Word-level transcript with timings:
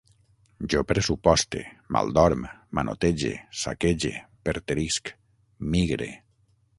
Jo 0.73 0.79
pressuposte, 0.91 1.59
maldorm, 1.97 2.41
manotege, 2.79 3.33
saquege, 3.65 4.13
perterisc, 4.49 5.13
migre 5.77 6.09